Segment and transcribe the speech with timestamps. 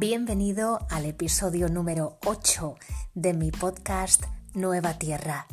[0.00, 2.74] Bienvenido al episodio número 8
[3.12, 5.46] de mi podcast Nueva Tierra.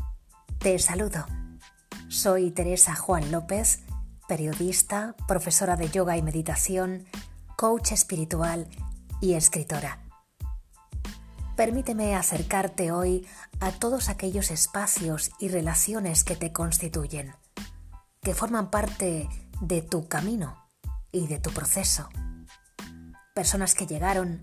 [0.57, 1.25] Te saludo.
[2.07, 3.81] Soy Teresa Juan López,
[4.25, 7.03] periodista, profesora de yoga y meditación,
[7.57, 8.69] coach espiritual
[9.19, 9.99] y escritora.
[11.57, 13.27] Permíteme acercarte hoy
[13.59, 17.33] a todos aquellos espacios y relaciones que te constituyen,
[18.21, 19.27] que forman parte
[19.59, 20.55] de tu camino
[21.11, 22.07] y de tu proceso
[23.37, 24.41] personas que llegaron,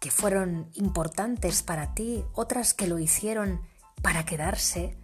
[0.00, 3.60] que fueron importantes para ti, otras que lo hicieron
[4.00, 4.96] para quedarse,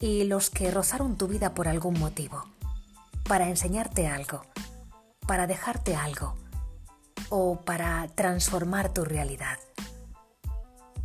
[0.00, 2.46] y los que rozaron tu vida por algún motivo,
[3.28, 4.42] para enseñarte algo,
[5.24, 6.34] para dejarte algo,
[7.28, 9.60] o para transformar tu realidad.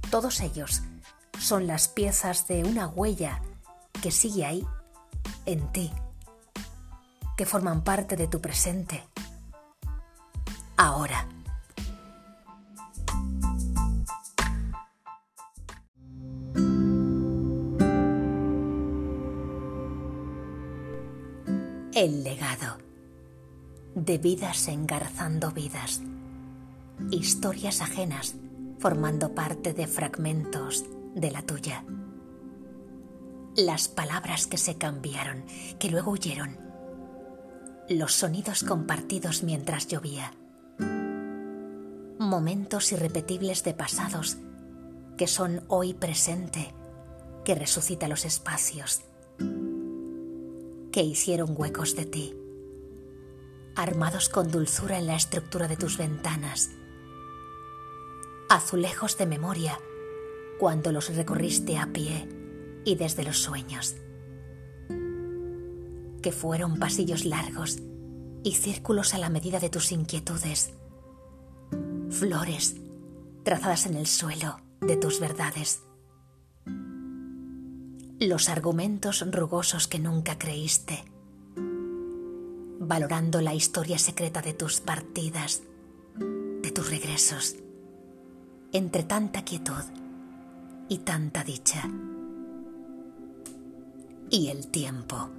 [0.10, 0.82] Todos ellos
[1.40, 3.44] son las piezas de una huella
[4.02, 4.68] que sigue ahí,
[5.46, 5.94] en ti,
[7.38, 9.04] que forman parte de tu presente
[10.78, 11.28] ahora.
[21.94, 22.78] El legado.
[23.96, 26.02] De vidas engarzando vidas.
[27.10, 28.36] Historias ajenas
[28.80, 30.84] formando parte de fragmentos
[31.16, 31.86] de la tuya.
[33.56, 35.46] Las palabras que se cambiaron,
[35.80, 36.58] que luego huyeron.
[37.88, 40.34] Los sonidos compartidos mientras llovía
[42.26, 44.38] momentos irrepetibles de pasados
[45.18, 46.74] que son hoy presente,
[47.46, 49.02] que resucita los espacios,
[50.92, 52.36] que hicieron huecos de ti,
[53.76, 56.70] armados con dulzura en la estructura de tus ventanas,
[58.50, 59.80] azulejos de memoria
[60.60, 62.28] cuando los recorriste a pie
[62.86, 63.96] y desde los sueños,
[66.22, 67.78] que fueron pasillos largos
[68.44, 70.74] y círculos a la medida de tus inquietudes,
[72.16, 72.78] flores
[73.44, 75.84] trazadas en el suelo de tus verdades.
[78.20, 81.04] Los argumentos rugosos que nunca creíste,
[82.80, 85.64] valorando la historia secreta de tus partidas,
[86.62, 87.58] de tus regresos,
[88.72, 89.84] entre tanta quietud
[90.88, 91.84] y tanta dicha.
[94.30, 95.30] Y el tiempo,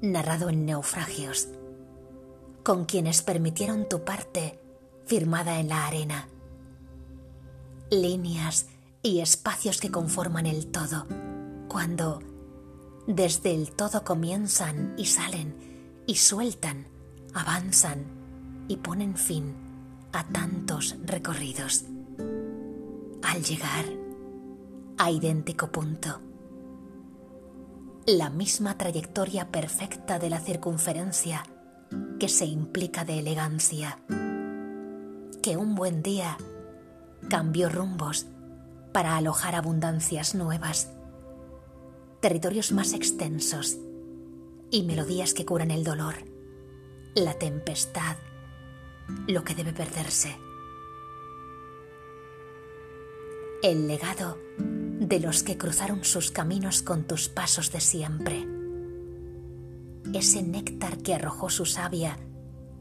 [0.00, 1.48] narrado en naufragios,
[2.62, 4.61] con quienes permitieron tu parte
[5.06, 6.28] firmada en la arena.
[7.90, 8.66] Líneas
[9.02, 11.06] y espacios que conforman el todo,
[11.68, 12.20] cuando
[13.06, 16.86] desde el todo comienzan y salen y sueltan,
[17.34, 18.04] avanzan
[18.68, 19.54] y ponen fin
[20.12, 21.84] a tantos recorridos.
[23.22, 23.86] Al llegar
[24.98, 26.20] a idéntico punto,
[28.06, 31.42] la misma trayectoria perfecta de la circunferencia
[32.18, 33.98] que se implica de elegancia
[35.42, 36.38] que un buen día
[37.28, 38.26] cambió rumbos
[38.92, 40.92] para alojar abundancias nuevas,
[42.20, 43.76] territorios más extensos
[44.70, 46.14] y melodías que curan el dolor,
[47.16, 48.16] la tempestad,
[49.26, 50.36] lo que debe perderse.
[53.64, 58.46] El legado de los que cruzaron sus caminos con tus pasos de siempre.
[60.14, 62.16] Ese néctar que arrojó su savia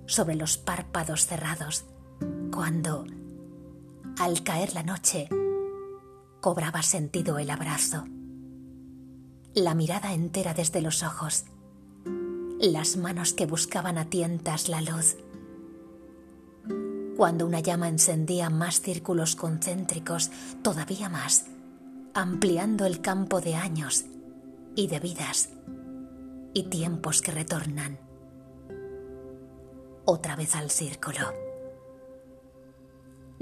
[0.05, 1.85] sobre los párpados cerrados
[2.51, 3.05] cuando,
[4.17, 5.29] al caer la noche,
[6.41, 8.05] cobraba sentido el abrazo,
[9.53, 11.45] la mirada entera desde los ojos,
[12.59, 15.17] las manos que buscaban a tientas la luz.
[17.17, 20.31] Cuando una llama encendía más círculos concéntricos,
[20.61, 21.45] todavía más,
[22.13, 24.05] ampliando el campo de años
[24.75, 25.49] y de vidas
[26.53, 27.99] y tiempos que retornan.
[30.05, 31.50] Otra vez al círculo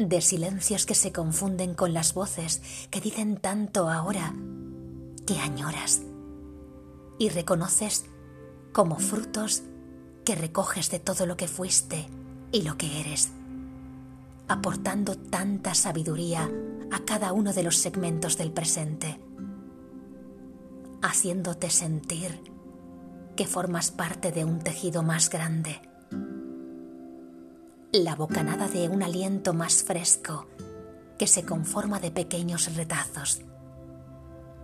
[0.08, 4.34] de silencios que se confunden con las voces que dicen tanto ahora
[5.28, 6.04] que añoras
[7.18, 8.06] y reconoces
[8.72, 9.64] como frutos
[10.24, 12.08] que recoges de todo lo que fuiste
[12.54, 13.34] y lo que eres,
[14.48, 16.50] aportando tanta sabiduría
[16.92, 19.20] a cada uno de los segmentos del presente,
[21.02, 22.42] haciéndote sentir
[23.36, 25.89] que formas parte de un tejido más grande
[27.92, 30.48] la bocanada de un aliento más fresco
[31.18, 33.42] que se conforma de pequeños retazos,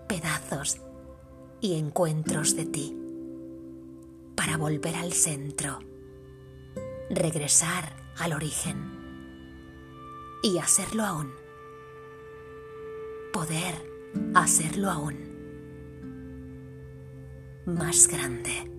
[0.07, 0.77] pedazos
[1.59, 2.95] y encuentros de ti,
[4.35, 5.79] para volver al centro,
[7.09, 8.91] regresar al origen
[10.43, 11.33] y hacerlo aún,
[13.33, 13.73] poder
[14.35, 15.35] hacerlo aún
[17.65, 18.74] más grande.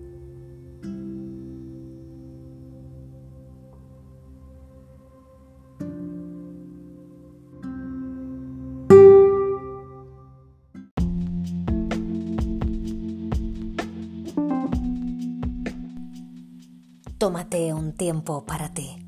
[17.27, 19.05] Tómate un tiempo para ti.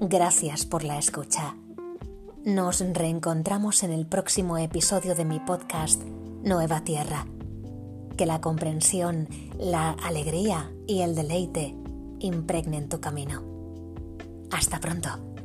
[0.00, 1.54] Gracias por la escucha.
[2.44, 6.02] Nos reencontramos en el próximo episodio de mi podcast
[6.42, 7.24] Nueva Tierra.
[8.16, 11.76] Que la comprensión, la alegría y el deleite
[12.18, 13.44] impregnen tu camino.
[14.50, 15.35] Hasta pronto.